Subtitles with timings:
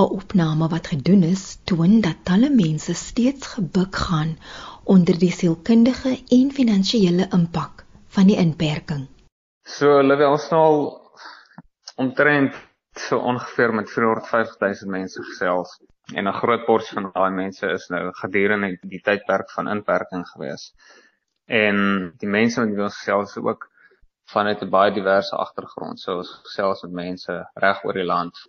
[0.00, 4.38] 'n Opname wat gedoen is, toon dat talle mense steeds gebuk gaan
[4.84, 7.84] onder die sielkundige en finansiële impak
[8.16, 9.02] van die inperking.
[9.68, 10.70] So hulle ons nou
[12.00, 12.56] omtrent
[12.96, 15.76] so ongeveer met 450 000 mense gesels
[16.14, 20.72] en 'n groot porsie van daai mense is nou gedurende die tydperk van inperking gewees.
[21.46, 21.76] En
[22.18, 23.68] die mense wat ons gesels ook
[24.32, 26.00] vanuit 'n baie diverse agtergrond.
[26.00, 28.46] So ons gesels met mense reg oor die land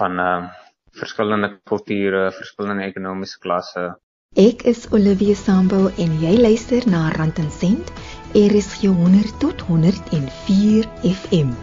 [0.00, 3.84] van ehm uh, verskillende kulture, verskillende ekonomiese klasse.
[4.36, 7.92] Ek is Olivia Sambo en jy luister na Rand en Sent,
[8.36, 11.54] RSG 100 tot 104 FM.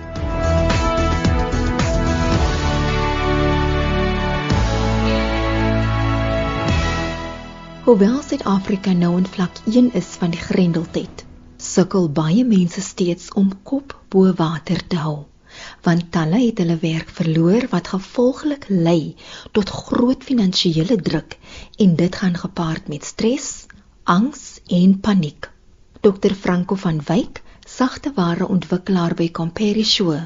[7.85, 11.21] Hoewel Suid-Afrika nou in vlak 1 is van die Grendeltyd,
[11.61, 15.19] sukkel baie mense steeds om kop bo water te hou
[15.87, 19.15] want talle het hulle werk verloor wat gevolglik lei
[19.51, 21.37] tot groot finansiële druk
[21.85, 23.65] en dit gaan gepaard met stres,
[24.03, 25.49] angs en paniek.
[26.01, 30.17] Dr Franco van Wyk, sagteware ontwikkelaar by Comperishow,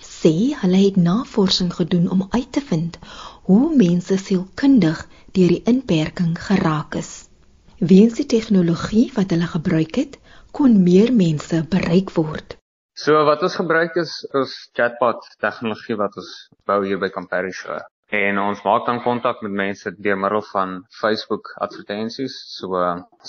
[0.00, 2.98] sê hulle het navorsing gedoen om uit te vind
[3.48, 7.10] hoe mense sielkundig deur die inperking geraak is.
[7.78, 10.16] Weens die tegnologie wat hulle gebruik het,
[10.56, 12.56] kon meer mense bereik word.
[12.96, 16.28] So wat ons gebruik is ons chatbot tegnologie wat ons
[16.64, 17.82] bou hier by Comparison.
[18.08, 22.38] En ons maak dan kontak met mense deur middel van Facebook advertensies.
[22.54, 22.80] So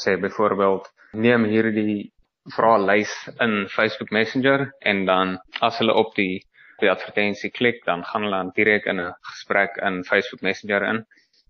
[0.04, 0.88] sê byvoorbeeld
[1.20, 2.14] neem hierdie
[2.56, 3.12] vraelys
[3.44, 6.46] in Facebook Messenger en dan as hulle op die
[6.80, 11.04] die advertensie klik, dan gaan hulle dan direk in 'n gesprek in Facebook Messenger in.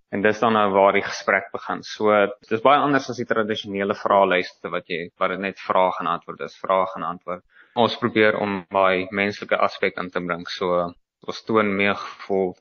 [0.10, 1.84] En dis dan nou waar die gesprek begin.
[1.84, 2.10] So
[2.50, 6.46] dis baie anders as die tradisionele vraelyste wat jy wat dit net vrae en antwoorde
[6.50, 7.44] is, vrae en antwoorde
[7.84, 10.46] ons probeer om daai menslike aspek in te bring.
[10.50, 10.88] So
[11.28, 12.56] ons toon meer gevoel.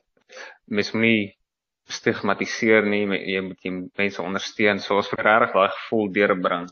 [0.69, 1.23] Mens moet nie
[1.97, 4.81] stigmatiseer nie, jy moet die mense ondersteun.
[4.83, 6.67] So ons probeer regtig daai gevoel deurbring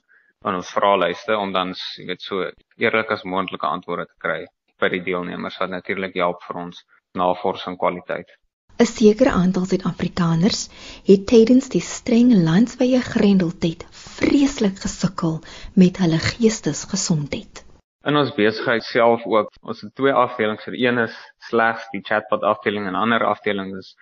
[0.46, 2.46] aan ons vraelyste om dan, jy weet, so
[2.82, 4.42] eerlik as moontlike antwoorde te kry
[4.82, 6.84] by die deelnemers wat natuurlik help vir ons
[7.18, 8.28] navorsing kwaliteit.
[8.76, 10.66] 'n Sekere aantal Suid-Afrikaners
[11.08, 13.86] het tydens die streng landwyse grendeltyd
[14.20, 15.40] vreeslik gesukkel
[15.80, 17.65] met hulle geestesgesondheid
[18.06, 20.68] in ons besigheid self ook ons het twee afdelings.
[20.70, 21.16] Die een is
[21.50, 23.96] slegs die chatbot afdeling en 'n ander afdeling is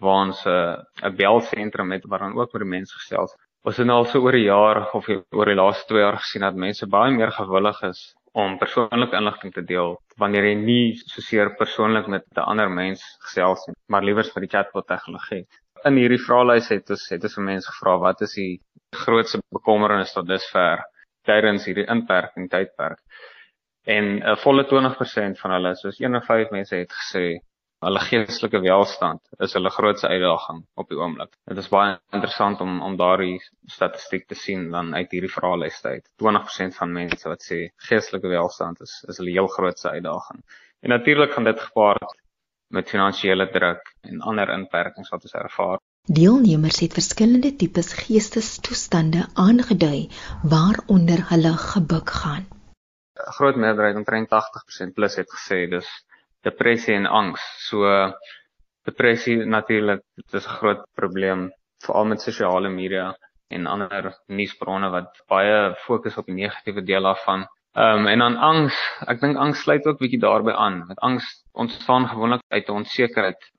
[0.00, 3.36] waar ons 'n uh, 'n belsentrum het waar dan ook met die mense gesels.
[3.64, 6.42] Ons het nou al so oor 'n jaar of oor die laaste 2 jaar gesien
[6.42, 11.54] dat mense baie meer gewillig is om persoonlike inligting te deel wanneer jy nie soseer
[11.56, 15.46] persoonlik met 'n ander mens gesels nie, maar liewer met die chatbot tegnologie.
[15.84, 18.60] In hierdie vraelys het ons het ons vir mense gevra wat is die
[19.04, 20.84] grootste bekommernis tot dusver
[21.24, 22.98] tydens hierdie inperking tydperk
[23.84, 27.24] en 'n uh, volle 20% van hulle soos 1 of 5 mense het gesê
[27.82, 31.32] hulle geestelike welstand is hulle grootste uitdaging op die oomblik.
[31.50, 36.06] Dit is baie interessant om om daardie statistiek te sien dan uit hierdie vraelyste uit.
[36.24, 40.44] 20% van mense wat sê geestelike welstand is is hulle heel grootste uitdaging.
[40.82, 42.18] En natuurlik gaan dit gepaard
[42.72, 45.78] met finansiële druk en ander inperkings wat ons ervaar.
[46.06, 50.08] Deelnemers het verskillende tipes geestestoestande aangedui
[50.42, 52.46] waaronder hulle gebuk gaan.
[53.20, 55.88] 'n groot meerderheid omtrent 80% plus het gesê dis
[56.48, 57.42] depressie en angs.
[57.68, 57.84] So
[58.88, 61.50] depressie natuurlik dit is 'n groot probleem
[61.84, 63.14] veral met sosiale media
[63.48, 67.46] en ander nuusbronne wat baie fokus op die negatiewe deel daarvan.
[67.74, 68.76] Ehm um, en dan angs,
[69.08, 70.86] ek dink angs sluit ook bietjie daarbey aan.
[70.88, 73.50] Met angs ontstaan gewoonlik uit 'n onsekerheid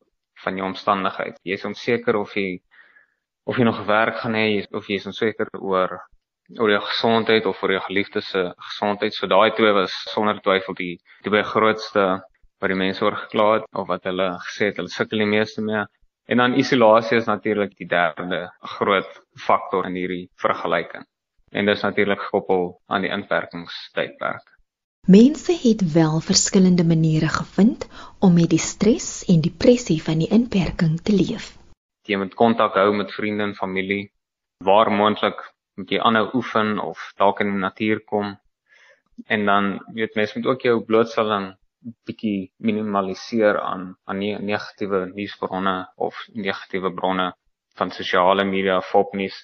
[0.44, 1.40] van jou omstandigheid.
[1.44, 2.62] Jy is onseker of jy
[3.44, 6.00] of jy nog werk gaan hê of jy is onseker oor
[6.59, 9.16] oor jou gesondheid of oor jou geliefdes se gesondheid.
[9.16, 10.94] So daai twee was sonder twyfel die
[11.24, 12.06] die twee grootste
[12.62, 15.62] wat die mense oor gekla het of wat hulle gesê het hulle sukkel die meeste
[15.62, 15.84] mee.
[16.31, 18.46] En dan isolasie is natuurlik die derde
[18.78, 21.04] groot faktor in hierdie vergelyking.
[21.52, 24.54] En dit is natuurlik gekoppel aan die inperkingstydperk.
[25.08, 27.88] Mense het wel verskillende maniere gevind
[28.20, 31.52] om met die stres en depressie van die inperking te leef.
[32.08, 34.13] Jy moet kontak hou met vriende en familie
[34.63, 38.34] waar moontlik moet jy aanhou oefen of dalk in die natuur kom.
[39.30, 41.54] En dan weet mens moet ook jou blootstelling
[42.08, 47.34] bietjie minimaliseer aan aan negatiewe nuusbronne of negatiewe bronne
[47.78, 49.36] van sosiale media, fopnuus.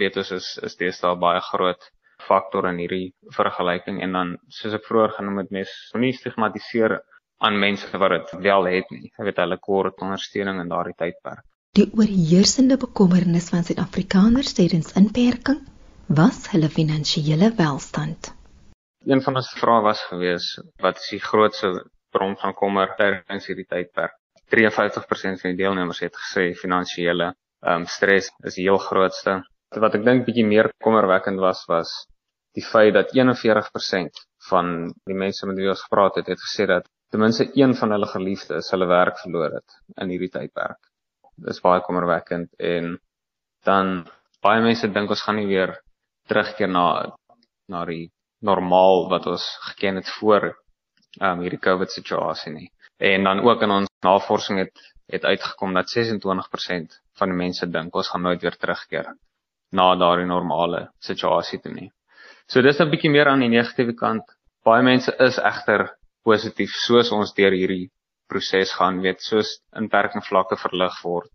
[0.00, 1.90] Weet ons is is deesdae baie groot
[2.24, 6.96] faktor in hierdie vergelyking en dan soos ek vroeër genoem het mens moenie stigmatiseer
[7.44, 9.10] aan mense wat dit wel het nie.
[9.10, 11.44] Jy weet hulle kort ondersteuning in daardie tydperk.
[11.74, 15.60] Die oorheersende bekommernis van Suid-Afrikaners tydens inperking
[16.08, 18.34] was hulle finansiële welstand.
[19.04, 20.46] Een van ons vrae was gewees
[20.82, 21.70] wat is die grootste
[22.12, 24.12] bron van kommer tydens hierdie tydperk?
[24.52, 27.32] 53% van die deelnemers het gesê finansiële
[27.64, 29.40] ehm um, stres is die heel grootste.
[29.72, 31.92] Wat ek dink bietjie meer kommerwekkend was was
[32.54, 36.84] die feit dat 41% van die mense met wie ons gepraat het, het gesê dat
[37.10, 40.78] ten minste een van hulle geliefdes hulle werk verloor het in hierdie tydperk.
[41.36, 42.98] Dis baie kommerwekkend en
[43.64, 44.04] dan
[44.44, 45.78] baie mense dink ons gaan nie weer
[46.28, 46.86] terugkeer na
[47.68, 48.10] na die
[48.44, 50.50] normaal wat ons geken het voor
[51.20, 52.68] um, hierdie COVID situasie nie.
[53.00, 54.82] En dan ook in ons navorsing het
[55.12, 59.10] het uitgekom dat 26% van die mense dink ons gaan nooit weer terugkeer
[59.72, 61.90] na daardie normale situasie toe nie.
[62.46, 64.24] So dis 'n bietjie meer aan die negatiewe kant.
[64.64, 65.90] Baie mense is egter
[66.24, 67.90] positief soos ons deur hierdie
[68.28, 71.30] proses gaan, weet, soos inperking vlakke verlig word.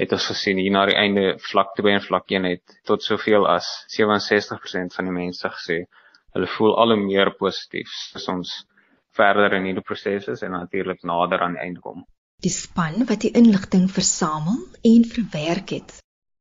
[0.00, 3.44] Het ons gesien hier na die einde vlak 2 en vlak 1 het tot soveel
[3.44, 5.82] as 67% van die mense gesê
[6.36, 8.54] hulle voel al hoe meer positief as ons
[9.18, 12.06] verder in hierdie proses is en natuurlik nader aan die einde kom.
[12.40, 14.62] Die span wat die inligting versamel
[14.94, 15.98] en verwerk het,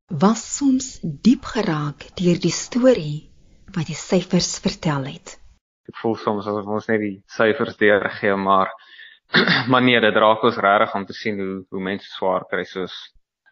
[0.08, 3.28] was soms diep geraak deur die storie
[3.76, 5.36] wat die syfers vertel het.
[5.92, 8.72] Ek voel soms asof ons net die syfers deurgee, maar
[9.72, 12.96] maar nee, dit raak ons regtig om te sien hoe hoe mense swaar kry soos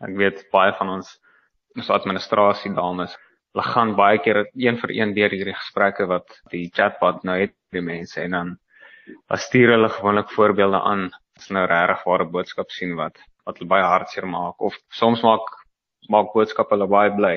[0.06, 1.16] ek weet baie van ons
[1.78, 6.68] ons administrasie dames hulle gaan baie keer een vir een deur hierdie gesprekke wat die
[6.74, 8.58] chatbot nou het met die mense en dan
[9.32, 13.72] dan stuur hulle gewoonlik voorbeelde aan as nou regtig ware boodskap sien wat wat hulle
[13.72, 15.48] baie hartseer maak of soms maak
[16.14, 17.36] maak boodskappe hulle baie bly.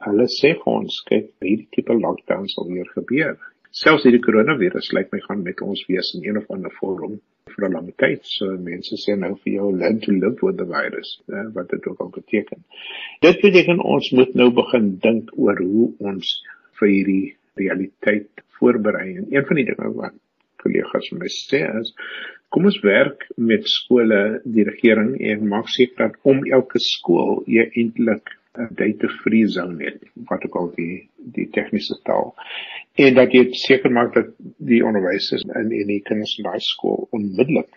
[0.03, 3.37] Hulle sê vir ons, kyk, hierdie tipe lockdown sal weer gebeur.
[3.73, 7.15] Selfs hierdie koronavirus lyk my gaan met ons wees in een of ander vorm
[7.53, 8.21] vir 'n lang tyd.
[8.25, 11.87] So mense sê nou vir jou learn to live with the virus, eh, wat dit
[11.87, 12.65] ook al beteken.
[13.23, 16.43] Dit beteken ons moet nou begin dink oor hoe ons
[16.81, 19.17] vir hierdie realiteit voorberei.
[19.17, 20.15] En een van die dinge wat
[20.63, 21.93] kollegas van my sê is
[22.53, 24.21] kom ons werk met skole
[24.57, 29.85] die regering en maak seker dat om elke skool jy eintlik 'n data free zone
[29.85, 30.01] het
[30.31, 30.97] wat ek al die
[31.37, 32.35] die tegniese taal.
[33.05, 34.35] En dat jy seker maak dat
[34.73, 37.73] die onderwysers in in die kinders in daai skool onmiddellik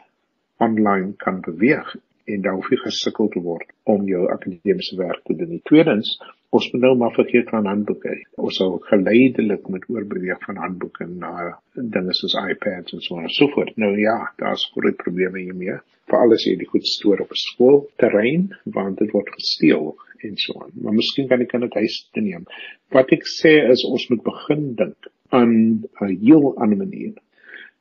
[0.67, 5.35] online kan beweeg en dan hoef jy gesukkel te word om jou akademiese werk te
[5.37, 5.59] doen.
[5.69, 6.15] Tweedens,
[6.55, 8.15] ons moet nou maar vergeet van handboeke.
[8.41, 13.49] Ons sal geleidelik moet oorbeweeg van handboeke na dinge soos iPads en so en so
[13.53, 13.75] voort.
[13.81, 15.77] Nou ja, daar's groot probleme hiermee.
[16.09, 19.93] Veral as jy die goed stoor op 'n skoolterrein want dit word gesteel
[20.25, 20.73] en so aan.
[20.81, 22.45] Maar miskien kan ek dit huis te neem.
[22.89, 27.13] Wat ek sê is ons moet begin dink aan 'n heel ander manier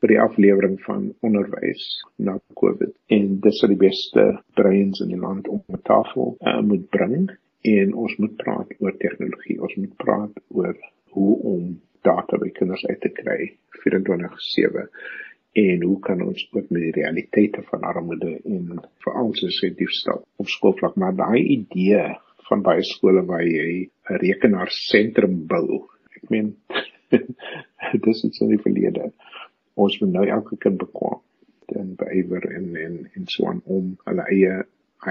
[0.04, 1.84] vir die aflewering van onderwys
[2.20, 4.24] na COVID en dis wat die beste
[4.58, 7.30] breins in die land op 'n tafel uh, moet bring
[7.64, 9.56] en ons moet praat oor tegnologie.
[9.64, 10.74] Ons moet praat oor
[11.16, 11.62] hoe om
[12.04, 14.90] data by kinders uit te kry 24/7
[15.64, 21.00] en hoe kan ons ook met die realiteite van armoede en veral sensitiefstel op skoolvlak
[21.00, 22.04] maar daai idee
[22.50, 25.88] van baie skole waar jy 'n rekenaarsentrum bou.
[26.16, 26.56] Ek meen
[28.04, 29.12] dis iets in die verlede.
[29.74, 31.20] Ons moet nou elke kind bekwam
[31.80, 34.58] en beywer en en en so aan om hulle eie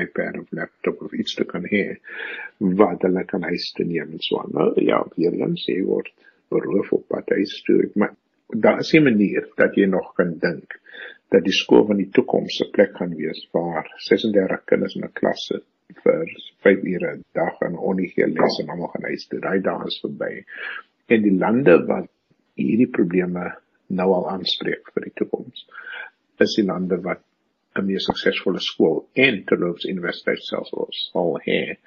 [0.01, 1.83] iPad of laptop of iets te kan hê
[2.81, 4.53] wat hulle kan huis toe neem en so aan.
[4.57, 6.13] Nou ja, weer eens sê word
[6.53, 8.15] beroof op pad huis toe, maar
[8.65, 10.79] daar is 'n manier dat jy nog kan dink
[11.33, 15.13] dat die skool van die toekoms 'n plek gaan wees waar 36 kinders in 'n
[15.19, 15.65] klas sit
[16.03, 16.25] vir
[16.65, 19.39] 5 ure 'n dag en onige les en almal gaan huis toe.
[19.39, 20.45] Daai dae is verby.
[21.07, 22.09] En die lande wat
[22.55, 25.65] hierdie probleme nou al aanspreek vir die toekoms
[26.43, 27.21] is die lande wat
[27.75, 31.77] 'n meer suksesvolle skool en terloops universiteit selfs sal hê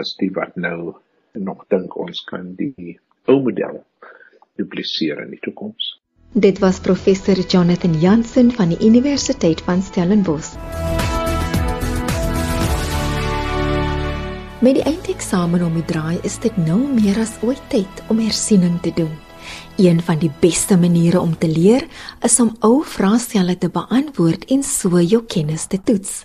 [0.00, 0.94] as die wat nou
[1.32, 3.84] nog dink ons kan die ou model
[4.56, 5.96] dupliseer in die toekoms.
[6.32, 10.54] Dit was professor Jonathan Jansen van die Universiteit van Stellenbosch.
[14.60, 18.80] Met die eindeksamen om die draai is dit nou meer as ooit tyd om hersiening
[18.84, 19.29] te doen.
[19.80, 21.86] Een van die beste maniere om te leer
[22.20, 26.24] is om ou vraestelle te beantwoord en so jou kennis te toets.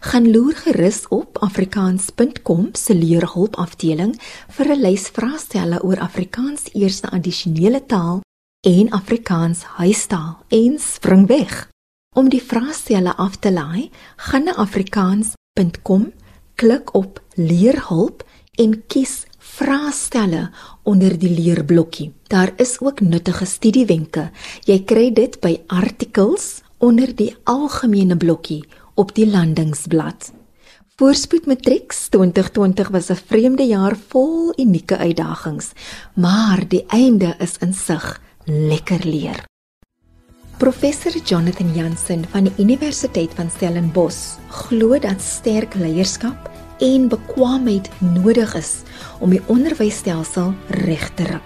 [0.00, 4.14] Gaan loer gerus op afrikaans.com se leerhulpafdeling
[4.48, 8.20] vir 'n lys vraestelle oor Afrikaans eerste addisionele taal
[8.60, 11.68] en Afrikaans huistaal en spring weg.
[12.16, 16.12] Om die vraestelle af te laai, gaan na afrikaans.com,
[16.54, 18.24] klik op leerhulp
[18.54, 20.48] en kies vraestelle
[20.82, 22.12] onder die leerblokkie.
[22.32, 24.30] Daar is ook nuttige studiewenke.
[24.66, 28.62] Jy kry dit by artikels onder die algemene blokkie
[28.94, 30.32] op die landingsblad.
[30.96, 35.72] Voorspoed Matrieks 2020 was 'n vreemde jaar vol unieke uitdagings,
[36.14, 38.20] maar die einde is in sig.
[38.44, 39.44] Lekker leer.
[40.58, 48.54] Professor Jonathan Jansen van die Universiteit van Stellenbosch glo dat sterk leierskap en bekwaamheid nodig
[48.58, 48.82] is
[49.20, 50.54] om die onderwysstelsel
[50.84, 51.40] reg te ry.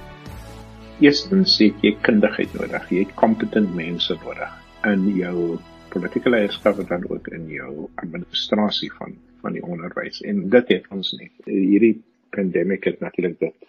[1.05, 4.55] Eerstens sê jy kundigheid nodig, jy het kompetent mense nodig
[4.89, 5.59] in jou
[5.93, 10.87] politieke leierskap en dan ook in jou administrasie van van die onderwys en dit het
[10.95, 11.29] ons nie.
[11.47, 11.95] Hierdie
[12.35, 13.69] pandemie het natuurlik dit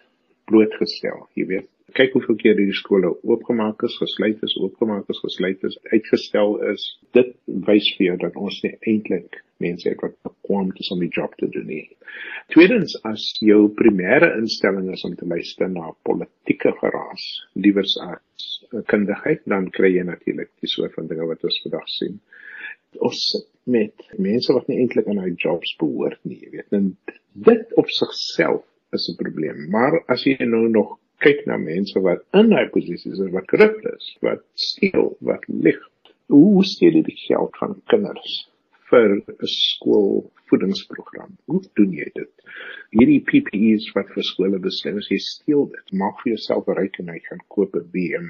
[0.49, 5.63] blootgestel, jy weet kyk hoeveel keer hierdie skole oopgemaak is, gesluit is, oopgemaak is, gesluit
[5.67, 6.85] is, uitgestel is.
[7.17, 7.35] Dit
[7.67, 11.35] wys vir jou dat ons nie eintlik mense het wat bekwam is om die job
[11.39, 11.85] te doen nie.
[12.53, 17.25] Tweedens, as jou primêre instelling is om te luister na politieke geraas,
[17.59, 18.47] liewers as
[18.91, 22.17] kundigheid, dan kry jy natuurlik die soort van dinge wat ons vandag sien.
[23.05, 23.21] Ons
[23.69, 26.71] met mense wat nie eintlik aan hulle jobs behoort nie, jy weet.
[26.73, 26.93] En
[27.49, 28.65] dit op sigself
[28.97, 29.69] is 'n probleem.
[29.69, 33.79] Maar as jy nou nog kyk na mense wat in daai posisies is wat korrup
[33.93, 35.79] is, wat steel, wat lieg.
[36.31, 38.35] Hoe steel jy die geld van kinders
[38.89, 41.37] vir 'n skoolvoedingsprogram?
[41.45, 42.31] Hoe doen jy dit?
[42.95, 45.93] Hierdie PPE's wat vir skole bestem is, jy steel dit.
[45.93, 48.29] Maak vir jouself 'n rekening gaan koop 'n BM.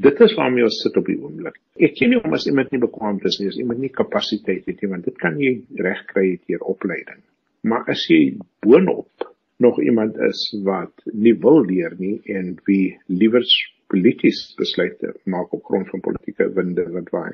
[0.00, 1.58] Dit is waarmee ons sit op die oomblik.
[1.76, 4.80] Ek sien nie om as iemand nie bekwam is nie, as iemand nie kapasiteit het
[4.80, 7.20] nie, want dit kan jy regkry deur opleiding.
[7.62, 9.26] Maar as jy boonop
[9.60, 13.44] nog iemand is wat nie wil leer nie en wie liewer
[13.90, 17.32] polities besluite maak op grond van politieke winde wat waai.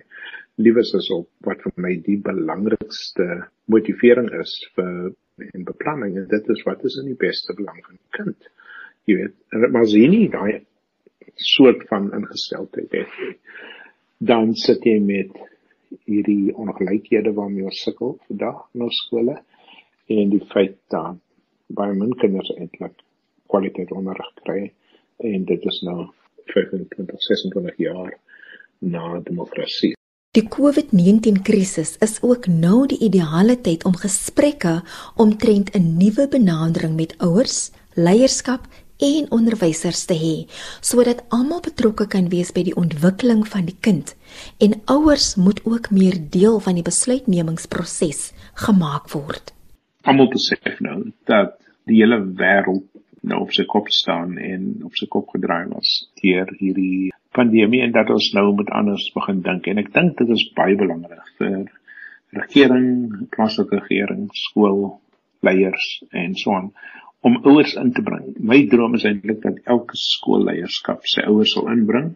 [0.56, 3.26] Liewers is op wat vir my die belangrikste
[3.70, 5.12] motivering is vir
[5.52, 8.48] en beplanning en dit is wat is in die beste belang van die kind.
[9.06, 9.36] Jy weet,
[9.70, 10.64] maar as jy nie daai
[11.36, 13.12] soort van ingesteldheid het
[14.18, 15.34] dan sit jy met
[16.08, 19.36] hierdie ongelykhede waarmee ons sukkel vandag in ons skole
[20.16, 21.20] en die feit dat
[21.66, 22.94] baie min kinders eintlik
[23.50, 24.72] kwaliteit onderrig kry
[25.24, 26.06] en dit is nou
[26.52, 28.18] 25 26 jaar
[28.78, 29.94] na demokrasie.
[30.36, 34.82] Die COVID-19 krisis is ook nou die ideale tyd om gesprekke
[35.16, 40.36] omtrent 'n nuwe benadering met ouers, leierskap en onderwysers te hê
[40.80, 44.14] sodat almal betrokke kan wees by die ontwikkeling van die kind
[44.58, 49.52] en ouers moet ook meer deel van die besluitnemingsproses gemaak word
[50.06, 50.98] almal besef nou
[51.30, 51.56] dat
[51.90, 52.86] die hele wêreld
[53.26, 57.94] nou op sy kop staan en op sy kop gedraai was deur hierdie pandemie en
[57.94, 61.66] dat ons nou met anders begin dink en ek dink dit is baie belangrik vir
[62.36, 66.70] regering, plaaslike regering, skoolleiers en so aan
[67.26, 68.36] om ouers in te bring.
[68.38, 72.12] My droom is eintlik dat elke skoolleierskap sy ouers sal inbring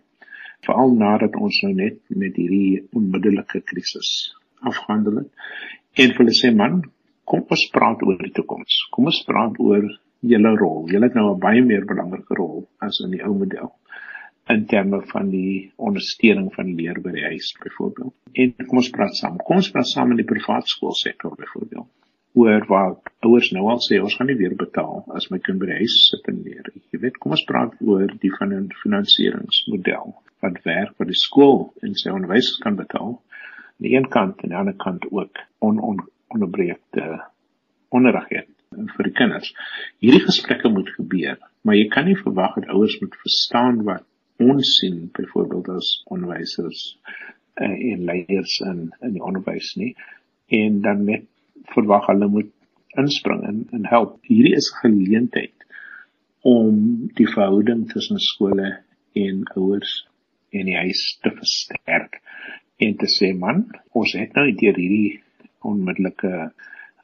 [0.67, 4.11] veral nadat ons nou net met hierdie onmiddellike krisis
[4.61, 6.83] afgehandel het en hulle sê man
[7.25, 8.87] kom ons praat oor die toekoms.
[8.95, 9.87] Kom ons praat oor
[10.21, 10.89] julle rol.
[10.93, 13.73] Julle het nou 'n baie meer belangrike rol as in die ou model
[14.49, 18.15] in terme van die ondersteuning van leer by die huis byvoorbeeld.
[18.33, 19.39] En kom ons praat saam.
[19.47, 21.89] Kom ons praat saam in die privaat skoolsektor byvoorbeeld.
[22.35, 22.97] Oor waar
[23.27, 25.97] ouers nou al sê ons gaan nie weer betaal as my kind by die huis
[26.11, 26.67] sit en leer.
[26.91, 31.73] Jy weet, kom ons praat oor die van 'n finansieringsmodel wat werk vir die skool
[31.83, 33.19] en sy onderwysers kan betaal
[33.81, 36.01] aan die een kant en aan die ander kant ook on, on
[36.35, 37.07] onderbreekte
[37.91, 39.51] onderrig het vir die kinders.
[40.03, 44.07] Hierdie gesprekke moet gebeur, maar jy kan nie verwag dat ouers moet verstaan wat
[44.41, 46.85] ons sien byvoorbeeld as onderwysers
[47.61, 49.93] uh, en leiers in in die onderwys nie
[50.61, 51.27] en dan net
[51.75, 52.53] verwag hulle moet
[52.99, 54.17] inspring en en help.
[54.27, 55.67] Hierdie is 'n geleentheid
[56.43, 58.79] om die verhouding tussen skole
[59.13, 60.07] en ouers
[60.51, 62.21] en die huis te versterk
[62.79, 65.21] en te sê man, ons het nou deur hierdie
[65.67, 66.51] onmiddellike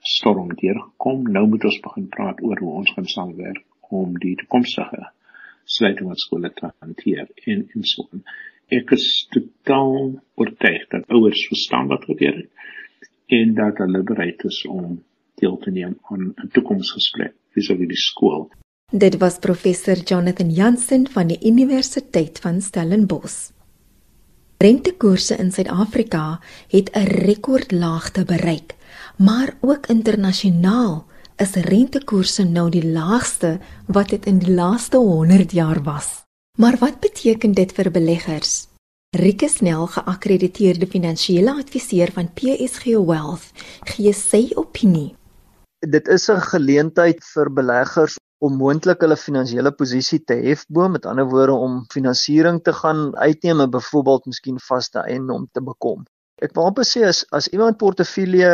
[0.01, 1.27] storm deurgekom.
[1.33, 5.09] Nou moet ons begin praat oor hoe ons gaan saamwerk om die toekomstige
[5.67, 8.23] sluiting van skole te hanteer en en so on.
[8.69, 12.51] Ek is totaal oortuig dat ouers verstaan wat gebeur het
[13.41, 15.01] en dat hulle bereid is om
[15.41, 18.51] deel te neem aan 'n toekomsgesprek vis-à-vis die skool.
[18.93, 23.56] Dit was professor Jonathan Jansen van die Universiteit van Stellenbosch.
[24.59, 28.75] Rentekoerse in Suid-Afrika het 'n rekordlaagte bereik,
[29.17, 35.83] maar ook internasionaal is rentekoerse nou die laagste wat dit in die laaste 100 jaar
[35.83, 36.25] was.
[36.59, 38.67] Maar wat beteken dit vir beleggers?
[39.17, 43.53] Rike Snell, geakkrediteerde finansiële adviseur van PSG Wealth,
[43.85, 45.15] gee sy opinie.
[45.87, 51.29] Dit is 'n geleentheid vir beleggers om moontlik hulle finansiële posisie te hefboom, met ander
[51.31, 56.05] woorde om finansiering te gaan uitneem en byvoorbeeld miskien vaste eiendom te bekom.
[56.45, 58.51] Ek wil amper sê as as iemand portefeulje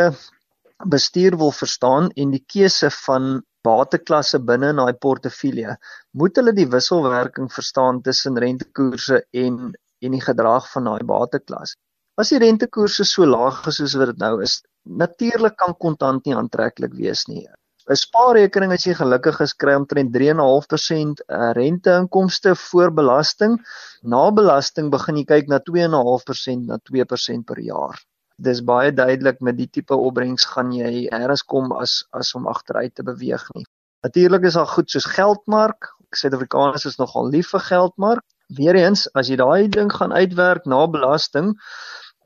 [0.93, 5.75] bestuur wil verstaan en die keuse van bateklasse binne in daai portefeulje,
[6.19, 9.73] moet hulle die wisselwerking verstaan tussen rentekoerse en
[10.03, 11.77] en die gedrag van daai bateklas.
[12.19, 16.35] As die rentekoerse so laag is soos wat dit nou is, natuurlik kan kontant nie
[16.35, 17.45] aantreklik wees nie.
[17.89, 23.59] 'n Spaarrekening as jy gelukkig is kry omtrent 3.5% eh, renteinkomste voor belasting.
[24.03, 27.99] Na belasting begin jy kyk na 2.5% na 2% per jaar
[28.43, 32.95] dis baie duidelik met die tipe opbrengs gaan jy eers kom as as om agteruit
[32.95, 33.65] te beweeg nie.
[34.03, 35.91] Natuurlik is daar goed soos geldmark.
[36.13, 38.25] Suid-Afrikaners is nogal lief vir geldmark.
[38.57, 41.53] Weereens, as jy daai ding gaan uitwerk na belasting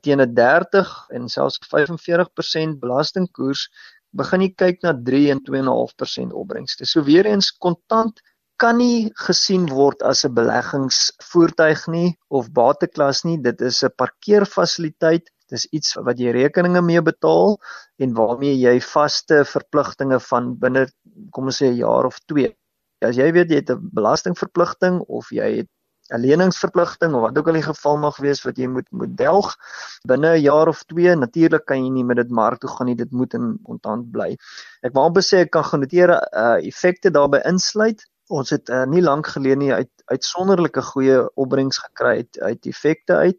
[0.02, 3.68] teen 'n 30 en selfs 45% belastingkoers,
[4.18, 6.86] begin jy kyk na 3 en 2.5% opbrengste.
[6.86, 8.20] So weereens kontant
[8.58, 13.38] kan nie gesien word as 'n beleggingsvoertuig nie of bateklas nie.
[13.38, 17.56] Dit is 'n parkeerfasiliteit Dis iets wat jy rekeninge mee betaal
[18.04, 20.84] en waarmee jy vaste verpligtinge van binne
[21.34, 22.50] kom ons sê 'n jaar of 2.
[23.08, 25.70] As jy weet jy het 'n belastingverpligting of jy het
[26.12, 29.54] 'n leningsverpligting of wat ook al die geval mag wees wat jy moet moet delg
[30.08, 32.96] binne 'n jaar of 2, natuurlik kan jy nie met dit mark toe gaan nie,
[32.96, 34.36] dit moet in kontant bly.
[34.82, 38.04] Ek wou amper sê ek kan genoteer uh effekte daarbey insluit.
[38.28, 43.14] Ons het uh, nie lank gelede nie uit uitsonderlike goeie opbrengs gekry uit uit effekte
[43.14, 43.38] uit.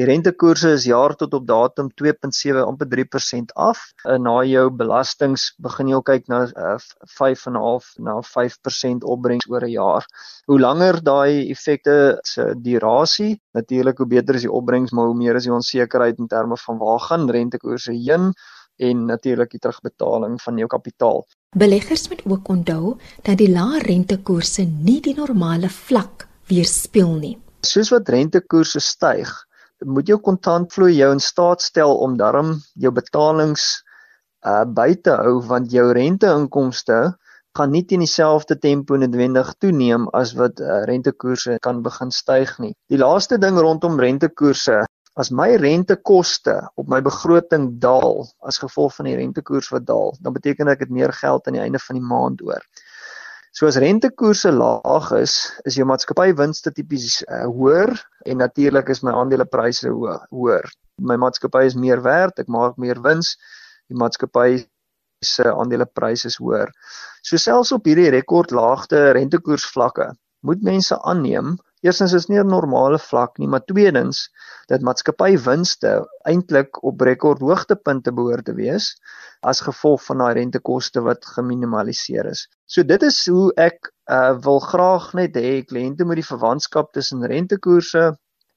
[0.00, 3.80] Die rentekoerse is jaar tot op datum 2.7 amper 3% af.
[4.08, 6.78] En na jou belastings begin jy al kyk na uh,
[7.18, 10.06] 5.5 na 5% opbrengs oor 'n jaar.
[10.48, 15.36] Hoe langer daai effekte se durasie, natuurlik hoe beter is die opbrengs, maar hoe meer
[15.36, 18.32] is die onsekerheid in terme van waar gaan rentekoerse heen
[18.78, 21.26] en natuurlik die terugbetaling van jou kapitaal.
[21.56, 27.36] Beleggers moet ook onthou dat die lae rentekoerse nie die normale vlak weerspieël nie.
[27.60, 29.28] Soos wat rentekoerse styg,
[29.86, 33.82] moet jou kontantvloei jou in staat stel om darm jou betalings
[34.46, 37.00] uh by te hou want jou renteinkomste
[37.58, 42.72] gaan nie teen dieselfde tempo noodwendig toeneem as wat uh, rentekoerse kan begin styg nie.
[42.92, 44.84] Die laaste ding rondom rentekoerse,
[45.18, 50.36] as my rentekoste op my begroting daal as gevolg van die rentekoers wat daal, dan
[50.36, 52.62] beteken dit ek het meer geld aan die einde van die maand oor.
[53.60, 55.34] So as rentekoerse laag is,
[55.68, 57.90] is jou maatskappywinste tipies uh, hoër
[58.24, 60.64] en natuurlik is my aandelepryse ho hoër.
[60.96, 63.34] My maatskappy is meer werd, ek maak meer wins.
[63.92, 64.62] Die maatskappy
[65.20, 66.72] se aandelepryse is hoër.
[67.20, 70.08] So selfs op hierdie rekordlaagte rentekoersvlakke
[70.48, 74.28] moet mense aanneem Eerstens is nie 'n normale vlak nie, maar tweedens
[74.68, 75.92] dat maatskappywinste
[76.28, 78.92] eintlik op rekordhoogtepunte behoort te wees
[79.40, 82.48] as gevolg van daai rentekoste wat geminimaliseer is.
[82.66, 87.24] So dit is hoe ek uh, wil graag net hê kliënte moet die verwantskap tussen
[87.24, 88.04] rentekoerse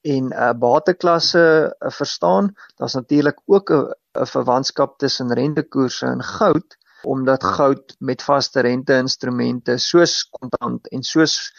[0.03, 2.51] en uh, bateklasse uh, verstaan.
[2.75, 10.23] Daar's natuurlik ook 'n verwantskap tussen rentekoerse en goud omdat goud met vaste renteinstrumente soos
[10.29, 11.51] kontant en soos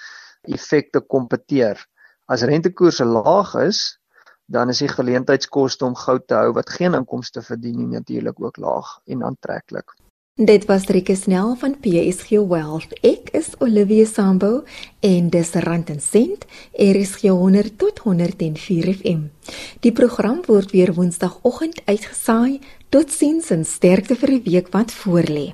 [0.46, 1.80] effekte kompeteer.
[2.26, 3.98] As rentekoerse laag is,
[4.46, 8.56] dan is die geleentheidskoste om goud te hou wat geen inkomste verdien nie natuurlik ook
[8.56, 9.96] laag en aantreklik.
[10.34, 12.90] Dit was Rike Snell van PSG Wealth.
[13.06, 14.64] Ek is Olivia Sambo
[15.00, 16.42] en dis Rand en Sent,
[16.74, 19.28] RSG 100 tot 104 FM.
[19.86, 22.58] Die program word weer Woensdagoggend uitgesaai.
[22.90, 25.52] Totsiens en sterkte vir die week wat voorlê.